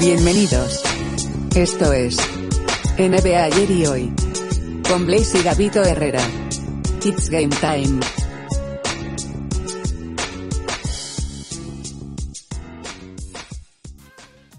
[0.00, 0.82] Bienvenidos.
[1.54, 2.16] Esto es
[2.98, 4.14] NBA ayer y hoy.
[4.88, 6.22] Con Blaze y Gabito Herrera.
[7.04, 8.00] It's game time.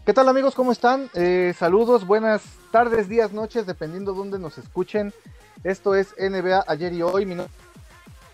[0.06, 0.54] ¿Qué tal amigos?
[0.54, 1.10] ¿Cómo están?
[1.16, 5.14] Eh, saludos, buenas tardes, días, noches, dependiendo de dónde nos escuchen.
[5.64, 7.28] Esto es NBA ayer y hoy.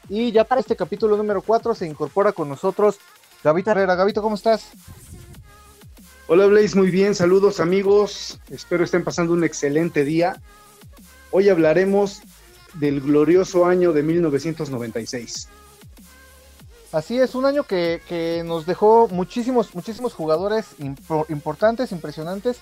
[0.10, 3.00] Y ya para este capítulo número 4 se incorpora con nosotros
[3.42, 3.96] Gabito Herrera.
[3.96, 4.72] Gabito, ¿cómo estás?
[6.32, 10.40] Hola Blaze, muy bien, saludos amigos, espero estén pasando un excelente día.
[11.32, 12.22] Hoy hablaremos
[12.76, 15.50] del glorioso año de 1996.
[16.92, 22.60] Así es, un año que, que nos dejó muchísimos, muchísimos jugadores impor- importantes, impresionantes.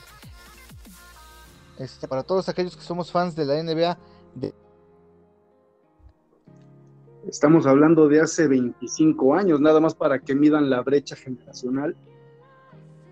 [1.78, 3.98] Este, para todos aquellos que somos fans de la NBA,
[4.36, 4.54] de-
[7.28, 11.98] Estamos hablando de hace 25 años, nada más para que midan la brecha generacional.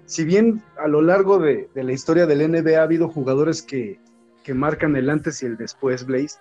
[0.06, 4.00] Si bien a lo largo de, de la historia del NBA ha habido jugadores que,
[4.44, 6.38] que marcan el antes y el después, Blaze,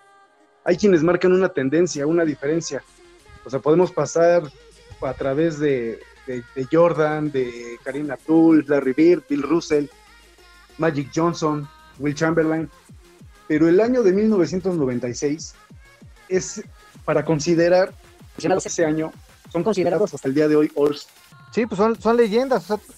[0.65, 2.83] hay quienes marcan una tendencia, una diferencia.
[3.45, 4.43] O sea, podemos pasar
[5.03, 9.87] a través de, de- de Jordan, de Karim Abdul, Larry Bird, Bill Russell,
[10.79, 11.69] Magic Johnson,
[11.99, 12.69] Will Chamberlain.
[13.49, 15.55] Pero el año de 1996
[16.29, 16.63] es
[17.05, 17.93] para considerar
[18.39, 19.13] ese año,
[19.53, 20.97] son considerados hasta el día de hoy All
[21.53, 22.71] sí, pues son, son leyendas.
[22.71, 22.95] o sea,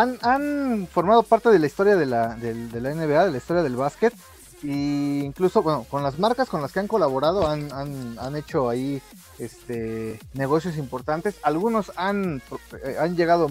[0.00, 3.36] han, han formado parte de la historia de la, del- de la NBA, de la
[3.38, 4.14] historia del básquet.
[4.62, 8.68] Y incluso, bueno, con las marcas con las que han colaborado han, han, han hecho
[8.68, 9.00] ahí
[9.38, 11.36] este, negocios importantes.
[11.42, 12.42] Algunos han,
[12.84, 13.48] eh, han llegado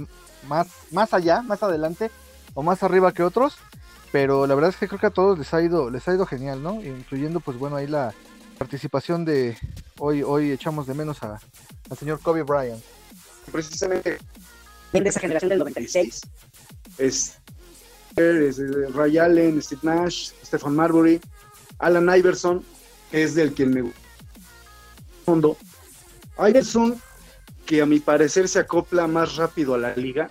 [0.47, 2.11] más, más allá, más adelante
[2.55, 3.55] o más arriba que otros.
[4.11, 6.25] Pero la verdad es que creo que a todos les ha ido, les ha ido
[6.25, 6.81] genial, ¿no?
[6.81, 8.13] Incluyendo, pues bueno, ahí la
[8.57, 9.57] participación de
[9.99, 11.39] hoy, hoy echamos de menos a,
[11.89, 12.81] al señor Kobe Bryant.
[13.51, 14.17] precisamente
[14.91, 16.21] de esa generación del 96.
[16.97, 17.37] es,
[18.15, 21.19] es, eh, Ray Allen, Steve Nash, Stephen Marbury,
[21.79, 22.63] Alan Iverson,
[23.11, 23.99] que es del quien me gusta.
[25.25, 25.57] Fondo.
[26.39, 26.99] Iverson,
[27.65, 30.29] que a mi parecer se acopla más rápido a la liga,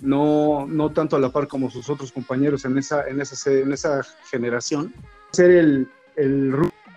[0.00, 3.72] no, no tanto a la par como sus otros compañeros en esa, en esa, en
[3.72, 4.92] esa generación.
[5.30, 6.52] Ser el, el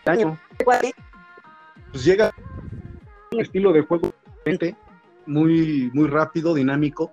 [0.05, 2.33] año, pues llega
[3.31, 4.75] un estilo de juego diferente,
[5.25, 7.11] muy, muy rápido, dinámico.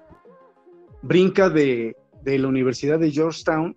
[1.03, 3.77] Brinca de, de la Universidad de Georgetown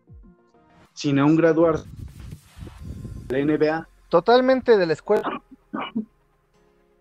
[0.94, 1.80] sin aún graduar
[3.30, 3.88] la NBA.
[4.10, 5.42] Totalmente de la escuela.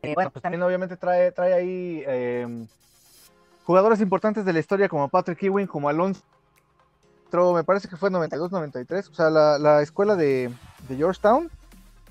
[0.03, 2.67] Eh, Bueno, pues también obviamente trae, trae ahí eh,
[3.65, 6.22] jugadores importantes de la historia como Patrick Ewing, como Alonso.
[7.55, 9.11] Me parece que fue 92-93.
[9.11, 10.53] O sea, la, la escuela de,
[10.89, 11.51] de Georgetown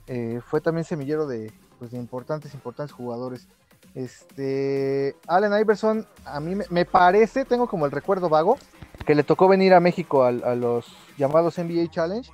[0.07, 3.47] eh, fue también semillero de, pues, de importantes, importantes jugadores.
[3.95, 8.57] Este, Allen Iverson, a mí me, me parece, tengo como el recuerdo vago,
[9.05, 10.87] que le tocó venir a México al- a, los
[11.17, 12.29] llamados NBA Challenge.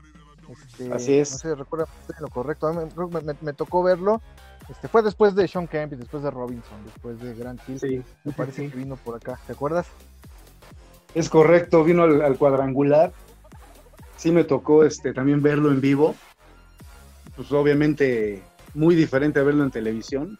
[0.48, 1.32] Este, Así es.
[1.32, 1.86] No sé, recuerda
[2.20, 2.68] lo correcto.
[2.68, 4.22] A mí me, me- me tocó verlo.
[4.70, 7.80] Este, fue después de Sean Kemp y después de Robinson, después de Grant Hill.
[7.80, 9.88] Sí, Me parece que vino por acá, ¿te acuerdas?
[11.16, 13.12] Es correcto, vino al, al cuadrangular.
[14.16, 16.16] Sí me tocó este, también verlo en vivo.
[17.36, 18.44] Pues obviamente
[18.76, 20.38] muy diferente a verlo en televisión.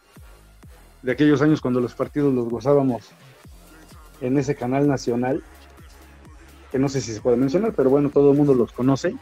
[1.02, 3.10] De aquellos años cuando los partidos los gozábamos
[4.20, 5.42] en ese canal nacional.
[6.70, 9.14] Que no sé si se puede mencionar, pero bueno, todo el mundo los conoce.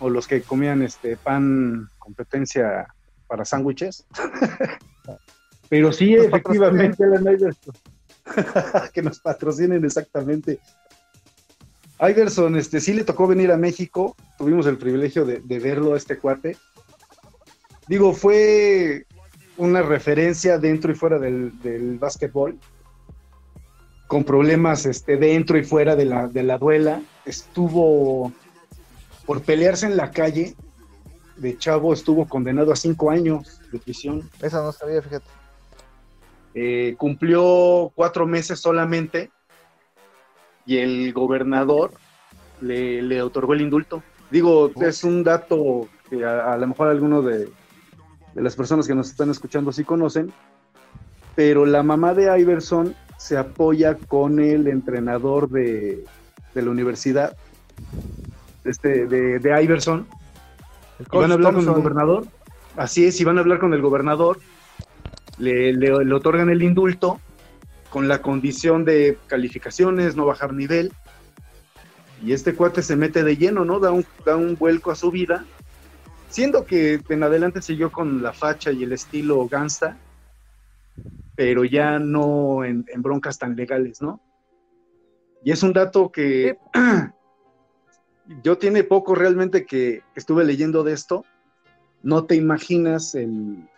[0.00, 2.88] O los que comían este pan competencia
[3.28, 4.06] para sándwiches.
[5.68, 7.74] pero sí, Nos efectivamente, Alan Iverson.
[8.92, 10.58] que nos patrocinen exactamente.
[12.00, 15.96] Iverson, este, sí le tocó venir a México, tuvimos el privilegio de, de verlo a
[15.96, 16.56] este cuate.
[17.86, 19.06] Digo, fue
[19.62, 22.58] una referencia dentro y fuera del, del básquetbol,
[24.06, 27.00] con problemas este, dentro y fuera de la, de la duela.
[27.24, 28.32] Estuvo
[29.24, 30.54] por pelearse en la calle,
[31.36, 34.28] de chavo estuvo condenado a cinco años de prisión.
[34.42, 35.26] Esa no sabía, fíjate.
[36.54, 39.30] Eh, cumplió cuatro meses solamente
[40.66, 41.92] y el gobernador
[42.60, 44.02] le, le otorgó el indulto.
[44.30, 47.48] Digo, es un dato que a, a lo mejor algunos de,
[48.34, 50.32] de las personas que nos están escuchando sí conocen,
[51.34, 56.04] pero la mamá de Iverson se apoya con el entrenador de,
[56.54, 57.36] de la universidad,
[58.64, 60.06] este, de, de Iverson,
[61.00, 62.26] y van a hablar con el gobernador.
[62.76, 64.38] Así es, y van a hablar con el gobernador.
[65.38, 67.20] Le, le- le otorgan el indulto
[67.90, 70.92] con la condición de calificaciones, no bajar nivel.
[72.24, 73.78] Y este cuate se mete de lleno, ¿no?
[73.80, 75.44] Da un, da un vuelco a su vida.
[76.32, 79.98] Siendo que en adelante siguió con la facha y el estilo gangsta,
[81.34, 84.18] pero ya no en, en broncas tan legales, ¿no?
[85.44, 86.56] Y es un dato que
[88.42, 91.26] yo tiene poco realmente que estuve leyendo de esto.
[92.02, 93.68] No te imaginas el.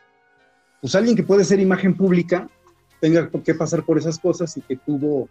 [0.81, 2.49] Pues alguien que puede ser imagen pública
[3.01, 5.29] tenga que pasar por esas cosas y que tuvo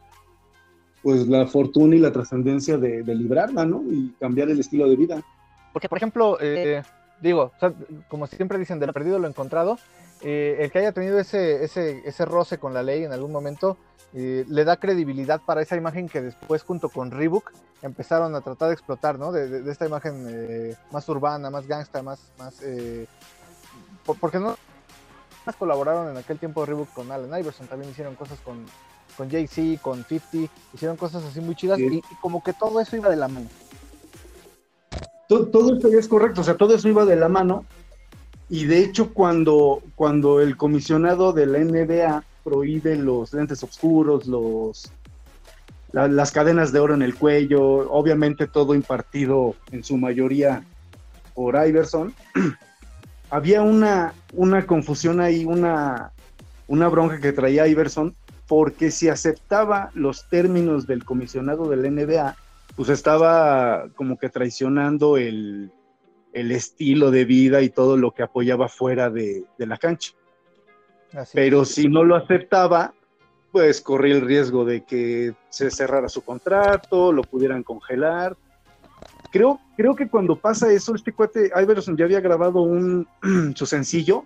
[1.01, 3.81] pues la fortuna y la trascendencia de, librarla, ¿no?
[3.89, 5.23] Y cambiar el estilo de vida.
[5.71, 6.83] Porque, por ejemplo, eh,
[7.21, 7.51] digo,
[8.07, 9.77] como siempre dicen, de lo perdido lo encontrado,
[10.21, 13.77] eh, el que haya tenido ese, ese, ese roce con la ley en algún momento
[14.13, 17.51] eh, le da credibilidad para esa imagen que después junto con Reebok
[17.81, 19.31] empezaron a tratar de explotar, ¿no?
[19.31, 22.61] De, esta imagen eh, más urbana, más gangsta, más, más
[24.05, 24.55] porque no
[25.45, 28.65] más colaboraron en aquel tiempo Reebok con Allen Iverson, también hicieron cosas con,
[29.17, 33.09] con Jay-Z, con 50, hicieron cosas así muy chidas y, como que todo eso iba
[33.09, 33.47] de la mano.
[35.27, 37.65] Todo, todo eso es correcto, o sea, todo eso iba de la mano.
[38.49, 44.91] Y de hecho, cuando, cuando el comisionado de la NBA prohíbe los lentes oscuros, los,
[45.91, 50.63] las cadenas de oro en el cuello, obviamente todo impartido en su mayoría
[51.33, 52.13] por Iverson,
[53.29, 56.11] había una, una confusión ahí, una,
[56.67, 58.15] una bronca que traía Iverson,
[58.47, 62.35] porque si aceptaba los términos del comisionado de la NBA,
[62.75, 65.71] pues estaba como que traicionando el,
[66.33, 70.13] el estilo de vida y todo lo que apoyaba fuera de, la cancha.
[71.33, 72.93] Pero si no lo aceptaba,
[73.51, 78.35] pues corría el riesgo de que se cerrara su contrato, lo pudieran congelar.
[79.31, 83.07] Creo, creo que cuando pasa eso, este cuate Iverson ya había grabado un,
[83.55, 84.25] su sencillo.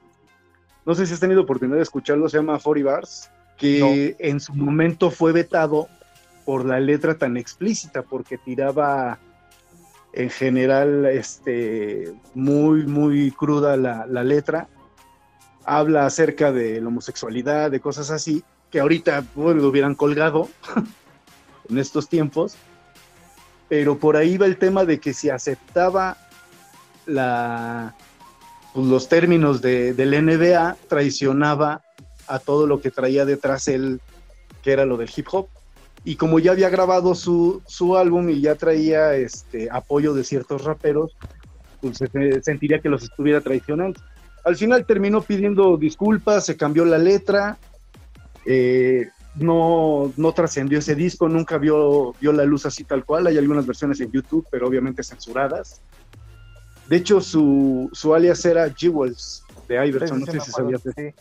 [0.86, 4.54] No sé si has tenido oportunidad de escucharlo, se llama 40 Bars, que en su
[4.54, 5.90] momento fue vetado
[6.48, 9.20] por la letra tan explícita, porque tiraba
[10.14, 14.70] en general este, muy, muy cruda la, letra.
[15.66, 20.48] Habla acerca de la homosexualidad, de cosas así, que ahorita lo hubieran colgado
[21.70, 22.56] en estos tiempos.
[23.68, 26.16] Pero por ahí va el tema de que si aceptaba
[27.06, 27.94] la,
[28.74, 31.82] pues, los términos de, del NBA, traicionaba
[32.26, 34.00] a todo lo que traía detrás él,
[34.64, 35.50] que era lo del hip hop
[36.08, 37.62] y como ya había grabado su,
[37.98, 41.18] álbum y ya traía este apoyo de ciertos raperos,
[41.82, 44.00] pues se sentiría que los estuviera traicionando.
[44.46, 47.58] Al final terminó pidiendo disculpas, se cambió la letra,
[48.46, 53.28] eh, no, no trascendió ese disco, nunca vio, vio la luz así tal cual.
[53.28, 55.82] Hay algunas versiones en YouTube, pero obviamente censuradas.
[56.88, 61.14] De hecho, su, su alias era Jewels de Iverson, no sé si sabías de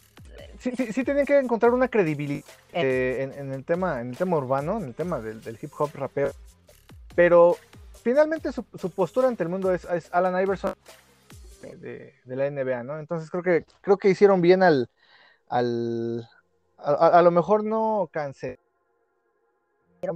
[0.71, 4.37] sí, sí, sí tenían que encontrar una credibilidad eh, en, el tema, en el tema
[4.37, 6.33] urbano, en el tema del, hip hop rapeo.
[7.15, 7.57] Pero
[8.03, 10.75] finalmente su, postura ante el mundo es, Alan Iverson
[11.63, 12.99] de, la NBA, ¿no?
[12.99, 14.89] Entonces creo que creo que hicieron bien al,
[15.49, 16.29] al
[16.79, 18.59] a, lo mejor no cansé,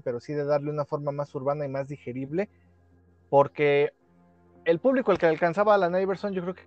[0.04, 2.48] pero sí de darle una forma más urbana y más digerible,
[3.28, 3.92] porque
[4.64, 6.66] el público al que alcanzaba Alan Iverson, yo creo que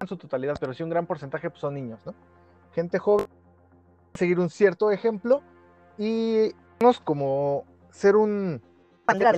[0.00, 2.14] en su totalidad, pero sí un gran porcentaje pues, son niños, ¿no?
[2.78, 3.26] Gente joven,
[4.14, 5.42] seguir un cierto ejemplo
[5.98, 6.52] y
[7.02, 8.62] como ser un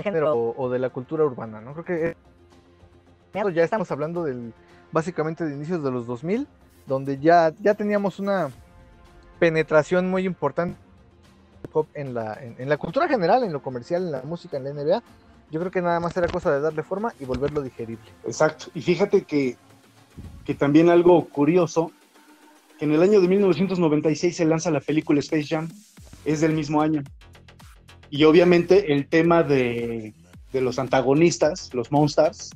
[0.02, 1.72] género o, de la cultura urbana, ¿no?
[1.72, 2.16] Creo que
[3.54, 4.52] ya estamos hablando del
[4.92, 6.46] básicamente de inicios de los 2000,
[6.86, 8.50] donde ya, ya teníamos una
[9.38, 10.76] penetración muy importante
[11.94, 15.02] en la, en, la cultura general, en lo comercial, en la música, en la NBA.
[15.50, 18.04] Yo creo que nada más era cosa de darle forma y volverlo digerible.
[18.26, 18.66] Exacto.
[18.74, 19.56] Y fíjate que,
[20.44, 21.90] que también algo curioso
[22.80, 25.68] en el año de 1996 se lanza la película Space Jam,
[26.24, 27.02] es del mismo año.
[28.10, 30.14] Y obviamente el tema de,
[30.52, 32.50] los antagonistas, los Monsters,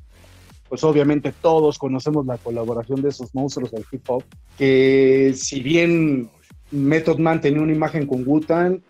[0.69, 4.25] pues obviamente todos conocemos la colaboración de esos monstruos del hip hop,
[4.59, 6.31] que si bien
[6.71, 8.81] Method Man tenía una imagen con Wu-Tang,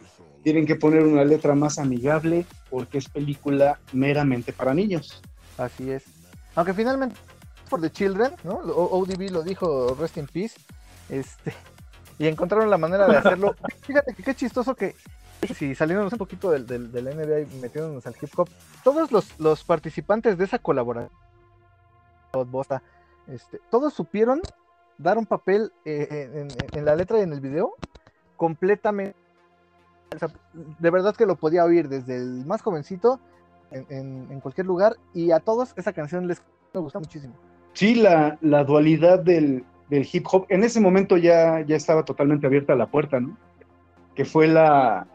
[0.43, 5.21] tienen que poner una letra más amigable porque es película meramente para niños.
[5.59, 6.05] Así es.
[6.55, 7.17] Aunque finalmente
[7.69, 8.55] por The Children, ¿no?
[8.55, 10.55] ODB lo dijo, Rest in Peace,
[11.08, 11.52] este,
[12.18, 13.54] y encontraron la manera de hacerlo.
[13.82, 14.94] Fíjate que qué chistoso que,
[15.54, 18.49] si saliéndonos un poquito del, del, NBA y metiéndonos al hip hop,
[18.82, 21.11] todos los, participantes de esa colaboración,
[23.28, 24.40] este, todos supieron
[24.99, 27.75] dar un papel eh, en, la letra y en el video
[28.37, 29.16] completamente.
[30.78, 33.20] de verdad que lo podía oír desde el más jovencito
[33.70, 36.42] en, cualquier lugar y a todos esa canción les
[36.73, 37.34] gusta muchísimo.
[37.73, 40.47] Sí, la, la dualidad del, del hip hop.
[40.49, 43.37] En ese momento ya, ya estaba totalmente abierta la puerta, ¿no?
[44.14, 45.07] Que fue la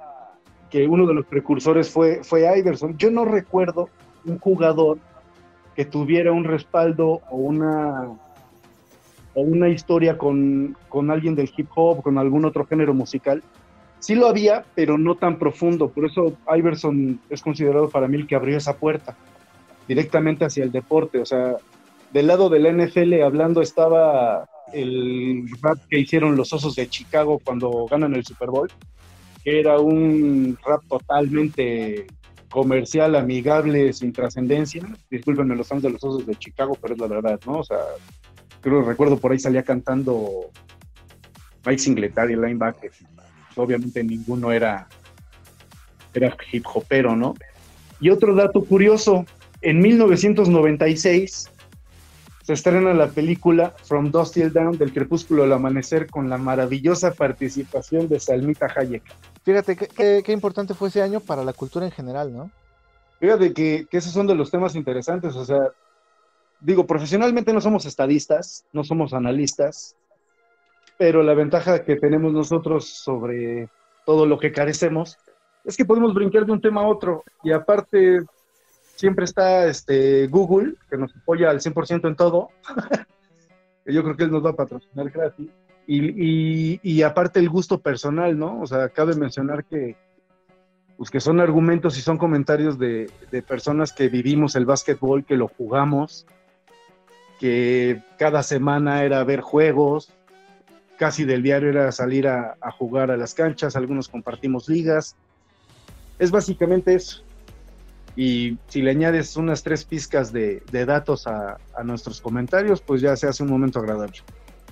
[0.70, 2.98] que uno de los precursores fue, fue Iverson.
[2.98, 3.90] Yo no recuerdo
[4.26, 5.00] un jugador
[5.76, 8.10] que tuviera un respaldo o una
[9.34, 13.44] o una historia con, con alguien del hip hop, con algún otro género musical,
[14.00, 15.90] sí lo había, pero no tan profundo.
[15.90, 19.16] Por eso Iverson es considerado para mí el que abrió esa puerta
[19.88, 21.20] directamente hacia el deporte.
[21.20, 21.58] O sea,
[22.12, 27.86] del lado del NFL hablando estaba el rap que hicieron los Osos de Chicago cuando
[27.90, 28.70] ganan el Super Bowl,
[29.44, 32.08] que era un rap totalmente
[32.50, 34.84] comercial, amigable, sin trascendencia.
[35.10, 37.60] Discúlpenme los fans de los Osos de Chicago, pero es la verdad, ¿no?
[37.60, 37.78] O sea,
[38.62, 40.50] creo recuerdo por ahí salía cantando
[41.66, 42.92] Mike Singletary, linebacker.
[43.56, 44.88] Obviamente ninguno era,
[46.14, 47.36] era hip hopero, ¿no?
[48.00, 49.26] Y otro dato curioso,
[49.62, 51.50] en 1996
[52.50, 57.13] se estrena la película From Dust Till Down del crepúsculo al amanecer con la maravillosa
[57.13, 59.03] participación de Salmita Hayek.
[59.44, 62.50] Fíjate qué, qué, importante fue ese año para la cultura en general, ¿no?
[63.20, 65.60] Fíjate que, que esos son de los temas interesantes, o sea,
[66.60, 69.96] digo, profesionalmente no somos estadistas, no somos analistas,
[70.98, 73.70] pero la ventaja que tenemos nosotros sobre
[74.08, 75.20] todo lo que carecemos
[75.65, 78.24] es que podemos brincar de un tema a otro y aparte
[79.00, 82.50] siempre está este Google, que nos apoya al 100% en todo.
[83.86, 85.48] Yo creo que él nos va a patrocinar gratis.
[85.88, 88.62] Y, y, aparte el gusto personal, ¿no?
[88.62, 89.96] O sea, cabe mencionar que,
[90.98, 95.36] pues que son argumentos y son comentarios de, de personas que vivimos el básquetbol, que
[95.36, 96.27] lo jugamos,
[97.39, 100.13] que cada semana era ver juegos,
[100.98, 105.15] casi del diario era salir a, a jugar a las canchas, algunos compartimos ligas.
[106.20, 107.24] Es básicamente eso
[108.16, 113.28] y si le añades unas tres pizcas de, datos a, nuestros comentarios, pues ya se
[113.28, 114.18] hace un momento agradable.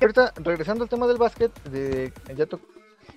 [0.01, 2.11] Ahorita, regresando al tema del básquet, de,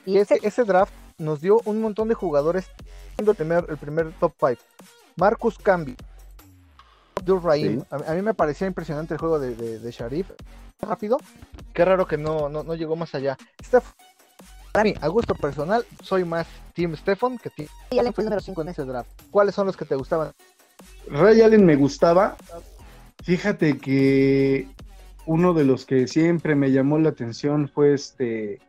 [0.07, 2.71] y ese, ese draft nos dio un montón de jugadores,
[3.19, 4.63] el primer, el primer top 5.
[5.17, 5.97] Marcus Camby,
[7.17, 10.31] Abdul Rahim, a, mí me parecía impresionante el juego de, de, Sharif,
[10.81, 11.19] rápido,
[11.75, 13.37] qué raro que no, no, no llegó más allá.
[13.63, 13.93] Steph
[14.73, 17.69] para mí, a gusto personal, soy más Team Stefan que Team.
[17.91, 19.11] Ray Allen fue el número 5 en ese draft.
[19.31, 20.33] ¿Cuáles son los que te gustaban?
[21.09, 22.37] Ray Allen me gustaba.
[23.23, 24.69] Fíjate que
[25.27, 28.61] uno de los que siempre me llamó la atención fue este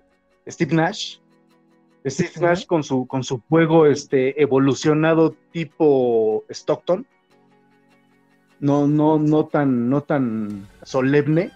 [0.48, 1.18] Steve Nash.
[2.06, 7.06] Steve Nash con su, con su juego este, evolucionado tipo Stockton.
[8.60, 11.52] No, no, no tan, no tan solemne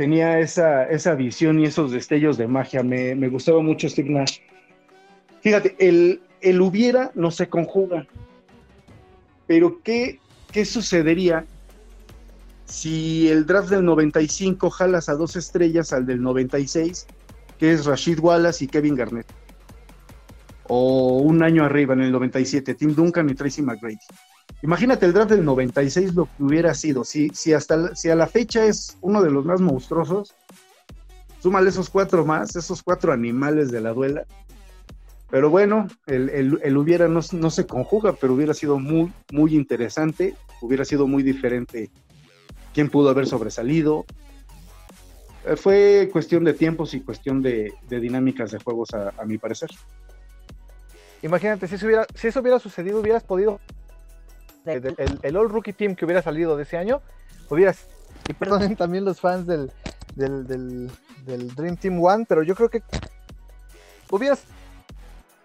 [0.00, 2.82] tenía esa, esa visión y esos destellos de magia.
[2.82, 4.38] Me, gustaba mucho Steve Nash.
[5.42, 8.06] Fíjate, el, el, hubiera no se conjuga.
[9.46, 10.18] Pero ¿qué,
[10.52, 11.44] ¿qué sucedería
[12.64, 17.06] si el draft del 95 jalas a dos estrellas al del 96,
[17.58, 19.26] que es Rashid Wallace y Kevin Garnett?
[20.66, 23.98] O un año arriba, en el 97, Tim Duncan y Tracy McGrady.
[24.62, 27.04] Imagínate el draft del 96 lo que hubiera sido.
[27.04, 30.34] Si, si, hasta, si a la fecha es uno de los más monstruosos,
[31.40, 34.24] súmale esos cuatro más, esos cuatro animales de la duela.
[35.30, 40.84] Pero bueno, el, hubiera no, no, se conjuga, pero hubiera sido muy, muy interesante, hubiera
[40.84, 41.90] sido muy diferente
[42.74, 44.04] quién pudo haber sobresalido.
[45.46, 49.70] Eh, fue cuestión de tiempos y cuestión de, dinámicas de juegos, a, mi parecer.
[51.22, 53.60] Imagínate, si hubiera, si eso hubiera sucedido, hubieras podido
[54.66, 57.00] el, All Rookie Team que hubiera salido de ese año,
[57.48, 57.86] hubieras,
[58.28, 59.72] y perdonen también los fans del,
[60.14, 60.90] del,
[61.54, 62.82] Dream Team One, pero yo creo que
[64.10, 64.42] hubieras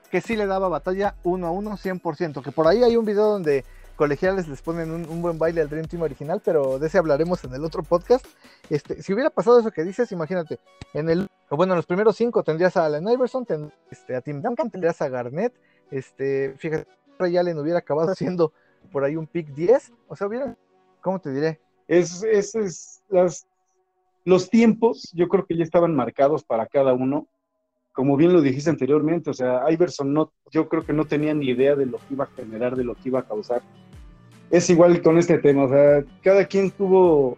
[0.09, 3.25] que sí le daba batalla uno a uno 100%, que por ahí hay un video
[3.25, 7.43] donde colegiales les ponen un, buen baile al Dream Team original, pero de ese hablaremos
[7.43, 8.25] en el otro podcast.
[8.69, 10.59] Este, si hubiera pasado eso que dices, imagínate,
[10.93, 13.45] en el, bueno, en los primeros cinco tendrías a Allen Iverson,
[13.89, 15.53] este, a Tim Duncan, tendrías a Garnett,
[15.91, 18.53] este, fíjate, Ray Allen hubiera acabado siendo
[18.85, 19.93] por ahí un pick 10.
[20.07, 20.55] O sea, hubiera,
[21.01, 21.59] ¿cómo te diré?
[21.87, 23.47] Es, es, las,
[24.23, 27.27] los tiempos, yo creo que ya estaban marcados para cada uno.
[27.93, 31.47] Como bien lo dijiste anteriormente, o sea, Iverson no, yo creo que no tenía ni
[31.47, 33.61] idea de lo que iba a generar, de lo que iba a causar.
[34.51, 37.37] Es igual con este tema, o sea, cada quien tuvo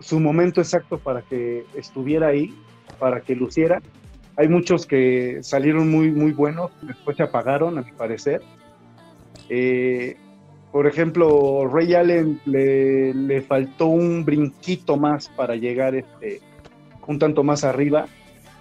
[0.00, 2.54] su momento exacto para que estuviera ahí,
[2.98, 3.80] para que luciera.
[4.36, 8.42] Hay muchos que salieron muy, muy buenos, después se apagaron, a mi parecer.
[9.48, 10.16] Eh,
[10.72, 16.40] por ejemplo, Ray Allen le, faltó un brinquito más para llegar este,
[17.06, 18.06] un tanto más arriba.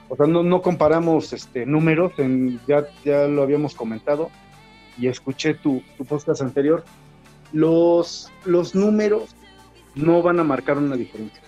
[0.09, 4.29] O sea, no, comparamos este, números, en, ya, ya lo habíamos comentado
[4.97, 6.85] y escuché tu, tu podcast anterior.
[7.51, 9.35] Los, los números
[9.95, 11.43] no van a marcar una diferencia.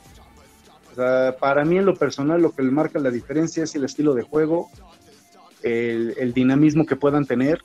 [0.91, 3.85] O sea, para mí en lo personal lo que le marca la diferencia es el
[3.85, 4.69] estilo de juego,
[5.63, 7.61] el, el dinamismo que puedan tener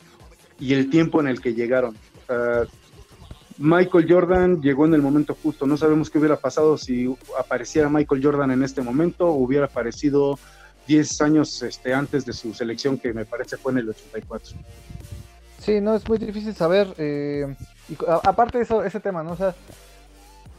[0.60, 1.96] y el tiempo en el que llegaron.
[2.22, 2.62] O sea,
[3.58, 5.66] Michael Jordan llegó en el momento justo.
[5.66, 10.38] No sabemos qué hubiera pasado si apareciera Michael Jordan en este momento, o hubiera aparecido
[10.86, 14.56] 10 años este, antes de su selección, que me parece fue en el 84.
[15.60, 16.94] Sí, no, es muy difícil saber.
[16.98, 17.54] eh,
[18.22, 19.32] aparte de eso, ese tema, ¿no?
[19.32, 19.54] O sea,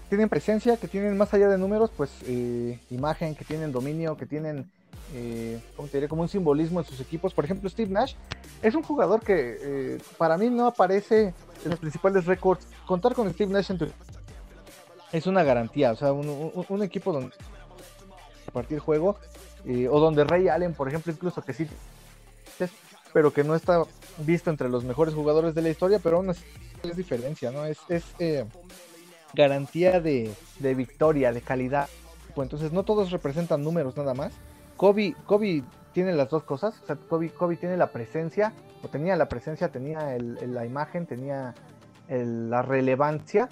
[0.09, 4.25] tienen presencia, que tienen más allá de números, pues eh, imagen, que tienen dominio, que
[4.25, 4.69] tienen,
[5.13, 6.07] eh, ¿cómo te diré?
[6.07, 7.33] Como un simbolismo en sus equipos.
[7.33, 8.13] Por ejemplo, Steve Nash
[8.61, 11.33] es un jugador que eh, para mí no aparece
[11.63, 12.67] en los principales récords.
[12.85, 13.87] Contar con Steve Nash en tu
[15.11, 15.91] es una garantía.
[15.91, 17.31] O sea, un, un- un equipo donde
[18.53, 19.17] partir juego,
[19.65, 21.67] eh, o donde Ray Allen, por ejemplo, incluso que sí
[23.11, 23.83] pero que no está
[24.17, 26.43] visto entre los mejores jugadores de la historia, pero aún así
[26.83, 27.65] es diferencia, ¿no?
[27.65, 28.43] Es, es eh,
[29.35, 31.87] garantía de, de victoria, de calidad.
[32.33, 34.33] Pues entonces no todos representan números nada más.
[34.77, 35.63] Kobe, Kobe
[35.93, 39.69] tiene las dos cosas, o sea, Kobe, Kobe tiene la presencia, o tenía la presencia,
[39.69, 41.55] tenía la imagen, tenía
[42.09, 43.47] la relevancia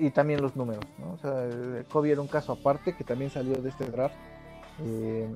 [0.00, 1.12] y también los números, ¿no?
[1.12, 4.16] O sea, Kobe era un caso aparte que también salió de este draft.
[4.84, 5.28] Eh,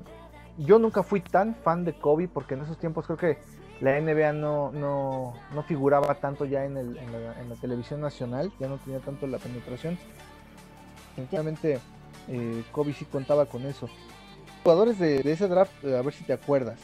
[0.57, 3.37] yo nunca fui tan fan de Kobe porque en esos tiempos creo que
[3.81, 8.67] la NBA no, no, no figuraba tanto ya en, el- en la, televisión nacional, ya
[8.67, 9.97] no tenía tanto la penetración.
[11.09, 11.79] Definitivamente
[12.27, 13.89] eh, Kobe sí contaba con eso.
[14.63, 16.79] Jugadores de, de ese draft, eh, a ver si te acuerdas.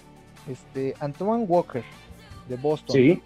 [0.48, 1.84] Este, Antoine Walker
[2.48, 2.96] de Boston.
[2.96, 3.22] Sí.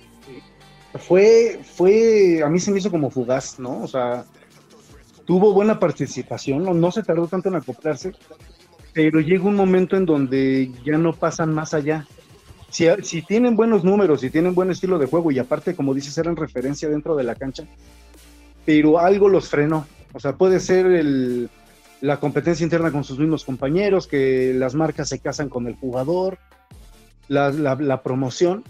[0.95, 3.83] Fue, fue, a mí se me hizo como fugaz, ¿no?
[3.83, 4.25] O sea,
[5.25, 8.13] tuvo buena participación, no, no se tardó tanto en acoplarse,
[8.93, 12.07] pero llega un momento en donde ya no pasan más allá.
[12.69, 16.35] Si, tienen buenos números, si tienen buen estilo de juego y aparte, como dices, eran
[16.35, 17.63] referencia dentro de la cancha,
[18.65, 19.87] pero algo los frenó.
[20.13, 21.49] O sea, puede ser el,
[22.01, 26.37] la competencia interna con sus mismos compañeros, que las marcas se casan con el jugador,
[27.29, 28.63] la, promoción,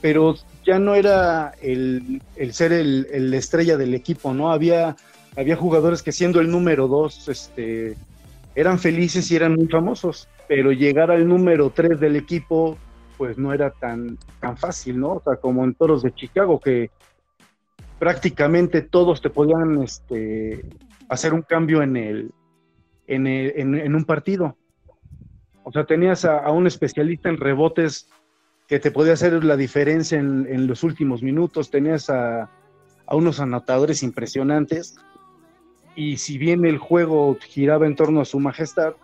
[0.00, 4.52] pero ya no era el, ser el, el estrella del equipo, ¿no?
[4.52, 4.96] Había,
[5.36, 7.96] había jugadores que siendo el número dos, este,
[8.54, 12.76] eran felices y eran muy famosos, pero llegar al número tres del equipo,
[13.20, 15.16] pues no era tan, tan fácil, ¿no?
[15.16, 16.90] O sea, como en Toros de Chicago, que
[17.98, 20.64] prácticamente todos te podían este,
[21.10, 22.32] hacer un cambio en, el,
[23.06, 24.56] en, en un partido.
[25.64, 28.08] O sea, tenías a, a un especialista en rebotes
[28.66, 32.48] que te podía hacer la diferencia en, en los últimos minutos, tenías a,
[33.06, 34.96] a unos anotadores impresionantes,
[35.94, 38.94] y si bien el juego giraba en torno a su majestad,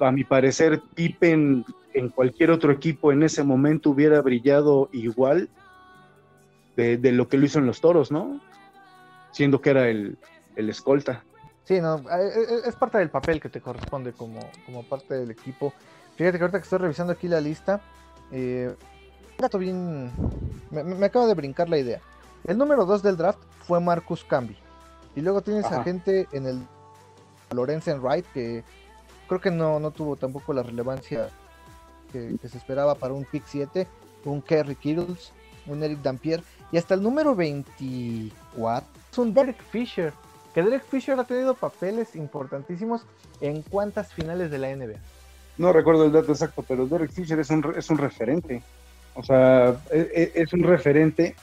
[0.00, 5.48] a mi parecer Pippen en cualquier otro equipo en ese momento hubiera brillado igual
[6.76, 8.40] de, de lo que lo hizo en los toros, ¿no?
[9.32, 10.18] Siendo que era el,
[10.56, 11.24] el escolta.
[11.64, 15.30] Sí, no, eh, eh, es parte del papel que te corresponde como, como parte del
[15.30, 15.72] equipo.
[16.16, 17.80] Fíjate que ahorita que estoy revisando aquí la lista,
[18.30, 18.74] eh,
[19.58, 20.10] bien,
[20.70, 22.00] me, me acaba de brincar la idea.
[22.44, 24.56] El número 2 del draft fue Marcus Camby.
[25.16, 26.58] Y luego tienes a gente en el
[27.52, 28.64] Lorenzen Wright que
[29.26, 31.28] creo que no, no tuvo tampoco la relevancia
[32.12, 33.86] que, que se esperaba para un pick 7,
[34.24, 35.32] un Kerry Kittles,
[35.66, 40.12] un Eric Dampier y hasta el número 24 es un Derek Fisher.
[40.54, 43.02] Que Derek Fisher ha tenido papeles importantísimos
[43.40, 44.98] en cuántas finales de la NBA.
[45.58, 48.62] No recuerdo el dato exacto, pero Derek Fisher es un, re- es un referente.
[49.14, 51.34] O sea, e- e- es, un referente.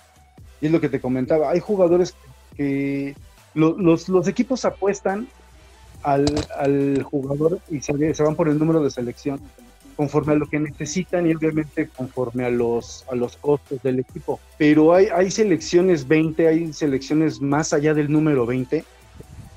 [0.61, 1.49] Y es lo que te comentaba.
[1.49, 2.13] Hay jugadores
[2.55, 3.15] que
[3.53, 5.27] lo- los, los equipos apuestan
[6.03, 6.25] al,
[6.57, 9.39] al jugador y se, van por el número de selección
[9.95, 14.39] conforme a lo que necesitan y obviamente conforme a los, a los costos del equipo.
[14.57, 18.83] Pero hay, hay selecciones 20, hay selecciones más allá del número 20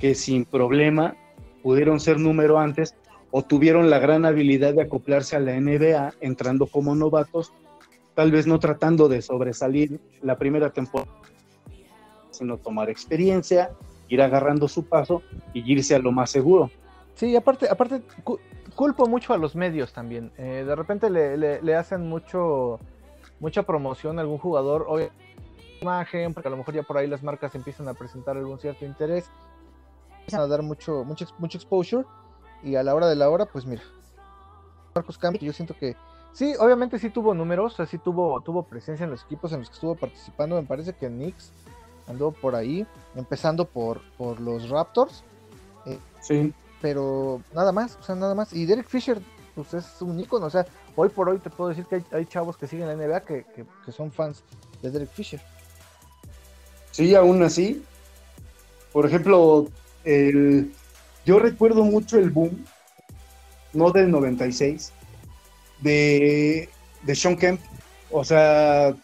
[0.00, 1.16] que sin problema
[1.62, 2.94] pudieron ser número antes
[3.30, 7.52] o tuvieron la gran habilidad de acoplarse a la NBA entrando como novatos,
[8.14, 11.10] tal vez no tratando de sobresalir la primera temporada,
[12.30, 13.70] sino tomar experiencia,
[14.08, 16.70] ir agarrando su paso y irse a lo más seguro.
[17.14, 18.38] Sí, aparte, aparte cu-
[18.74, 20.32] culpo mucho a los medios también.
[20.36, 22.78] Eh, de repente le, le- le hacen mucho
[23.40, 24.98] mucha promoción a algún jugador, o
[25.82, 28.84] imagen, porque a lo mejor ya por ahí las marcas empiezan a presentar algún cierto
[28.86, 29.28] interés,
[30.20, 32.04] empiezan a dar mucho, mucho, mucho exposure,
[32.62, 33.82] y a la hora de la hora, pues mira,
[34.94, 35.96] Marcos Camp, yo siento que
[36.32, 39.68] sí, obviamente sí tuvo números, o sí tuvo, tuvo presencia en los equipos en los
[39.68, 41.52] que estuvo participando, me parece que Knicks
[42.06, 45.22] andó por ahí, empezando por, por los Raptors,
[46.20, 48.52] Sí, pero nada más, o sea, nada más.
[48.54, 49.20] Y Derek Fisher,
[49.54, 50.64] pues es un ícono, o sea,
[50.96, 53.44] hoy por hoy te puedo decir que hay, hay chavos que siguen la NBA que,
[53.54, 54.42] que- que son fans
[54.82, 55.40] de Derek Fisher.
[56.90, 57.82] sí, aún así.
[58.92, 59.66] Por ejemplo,
[60.04, 60.72] el,
[61.26, 62.64] yo recuerdo mucho el boom,
[63.72, 64.92] no del 96,
[65.80, 66.68] de,
[67.02, 67.60] de Sean Kemp.
[68.10, 68.94] O sea,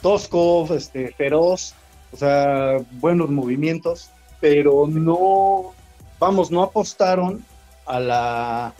[0.00, 1.74] tosco, este, feroz,
[2.12, 5.72] o sea, buenos movimientos, pero no,
[6.18, 7.44] vamos, no apostaron
[7.86, 8.74] a la,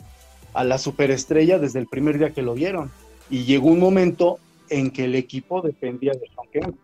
[0.53, 2.91] a la superestrella desde el primer día que lo vieron.
[3.29, 6.77] Y llegó un momento en que el equipo dependía de Sean Kemp.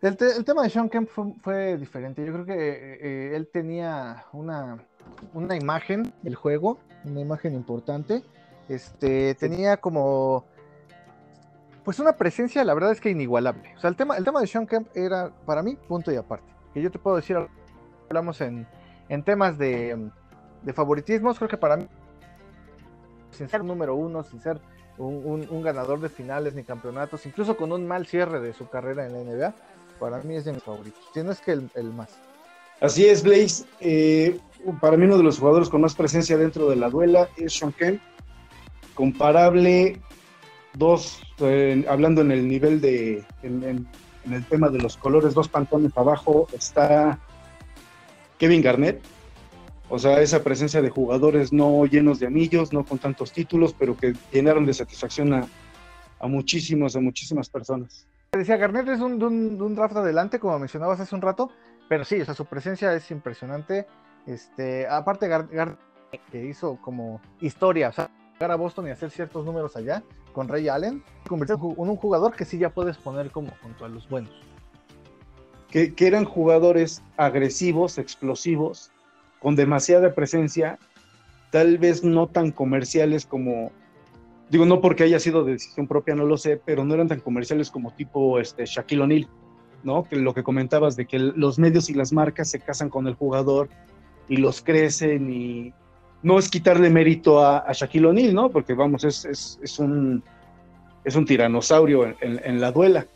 [0.00, 2.24] El, te- el tema de Sean Kemp fue, fue diferente.
[2.26, 4.84] Yo creo que eh, eh, él tenía una,
[5.32, 8.22] una imagen del juego, una imagen importante.
[8.68, 10.44] Este, tenía como
[11.84, 13.74] pues una presencia, la verdad es que inigualable.
[13.76, 16.46] O sea, el tema, el tema de Sean Kemp era para mí punto y aparte.
[16.72, 17.36] Que yo te puedo decir,
[18.08, 18.66] hablamos en,
[19.08, 20.08] en temas de,
[20.62, 21.86] de favoritismos, creo que para mí,
[23.30, 24.60] sin ser número uno, sin ser
[24.98, 29.06] un, un- ganador de finales ni campeonatos, incluso con un mal cierre de su carrera
[29.06, 29.54] en la NBA,
[29.98, 31.02] para mí es de mis favoritos.
[31.12, 32.10] Si no es que el, el más.
[32.80, 33.64] Así es, Blaze.
[33.80, 34.38] Eh,
[34.80, 37.72] para mí uno de los jugadores con más presencia dentro de la duela es Sean
[37.72, 38.00] Kemp.
[38.94, 40.00] Comparable,
[40.74, 43.86] dos, eh, hablando en el nivel de, en,
[44.30, 47.18] el tema de los colores, dos pantones abajo está
[48.38, 49.02] Kevin Garnett.
[49.88, 53.96] O sea, esa presencia de jugadores no llenos de anillos, no con tantos títulos, pero
[53.96, 55.46] que llenaron de satisfacción a,
[56.18, 58.06] a muchísimos, a muchísimas personas.
[58.32, 61.50] Decía, Garnett es un, un, un draft adelante, como mencionabas hace un rato,
[61.88, 63.86] pero sí, o sea, su presencia es impresionante.
[64.26, 65.76] Este, aparte, Gar, Gar-
[66.30, 68.08] que hizo como historia, o sea,
[68.50, 70.02] a Boston y hacer ciertos números allá
[70.32, 73.84] con Ray Allen, se convirtió en un jugador que sí ya puedes poner como junto
[73.84, 74.32] a los buenos.
[75.70, 78.90] que, eran jugadores agresivos, explosivos,
[79.40, 80.78] con demasiada presencia,
[81.50, 83.72] tal vez no tan comerciales como,
[84.50, 87.20] digo, no porque haya sido de decisión propia, no lo sé, pero no eran tan
[87.20, 89.28] comerciales como tipo este, Shaquille O'Neal,
[89.82, 90.04] ¿no?
[90.04, 93.14] Que lo que comentabas de que los medios y las marcas se casan con el
[93.14, 93.68] jugador
[94.28, 95.74] y los crecen y
[96.22, 98.48] no es quitarle mérito a, Shaquille O'Neal, ¿no?
[98.50, 100.22] Porque vamos, es, un,
[101.04, 103.06] es un tiranosaurio en- la duela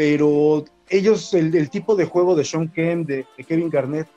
[0.00, 4.08] pero ellos, el, tipo de juego de Sean Kemp, de, de Kevin Garnett,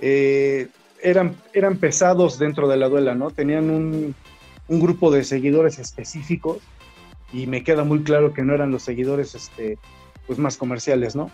[0.00, 0.68] eh,
[1.02, 3.30] eran, eran pesados dentro de la duela, ¿no?
[3.30, 4.14] Tenían un,
[4.68, 6.58] un grupo de seguidores específicos
[7.32, 9.78] y me queda muy claro que no eran los seguidores este,
[10.26, 11.30] pues más comerciales, ¿no?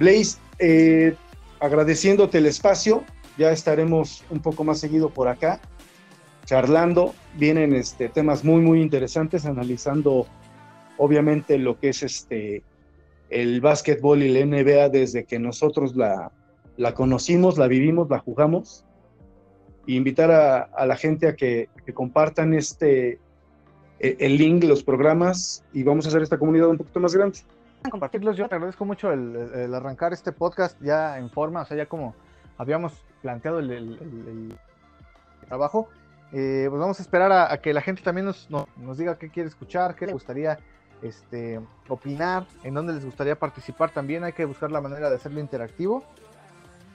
[0.00, 1.14] Blaze, eh,
[1.60, 3.04] agradeciéndote el espacio,
[3.40, 5.60] ya estaremos un poco más seguido por acá,
[6.44, 10.26] charlando, vienen este, temas muy, muy interesantes, analizando
[10.98, 12.62] obviamente lo que es este
[13.30, 16.32] el básquetbol y la NBA desde que nosotros la,
[16.76, 18.84] la conocimos, la vivimos, la jugamos.
[19.86, 23.18] Y invitar a, la gente a que, compartan este
[24.00, 27.38] e- el link, los programas, y vamos a hacer esta comunidad un poquito más grande.
[27.90, 28.36] compartirlos.
[28.36, 32.14] Yo te agradezco mucho el arrancar este podcast ya en forma, o sea, ya como
[32.60, 32.92] habíamos
[33.22, 34.28] planteado el, el- el-
[35.42, 35.88] el trabajo.
[36.32, 39.18] Eh, pues vamos a esperar a, a que la gente también nos, no- nos diga
[39.18, 40.58] qué quiere escuchar, qué le gustaría
[41.02, 44.22] este, opinar, en dónde les gustaría participar también.
[44.24, 46.04] Hay que buscar la manera de hacerlo interactivo.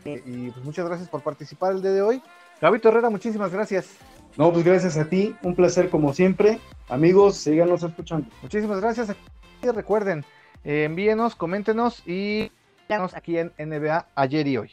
[0.05, 2.21] Eh, y pues muchas gracias por participar el día de hoy.
[2.61, 3.97] Gabito Herrera, muchísimas gracias.
[4.37, 6.59] No, pues gracias a ti, un placer como siempre.
[6.89, 8.27] Amigos, síganos escuchando.
[8.41, 9.09] Muchísimas gracias.
[9.63, 10.23] Y recuerden,
[10.63, 12.51] eh, envíenos, coméntenos y
[12.87, 14.71] síganos aquí en NBA ayer y hoy.